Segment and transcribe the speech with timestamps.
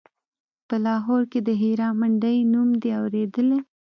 [0.67, 3.59] په لاهور کښې د هيرا منډيي نوم دې اورېدلى.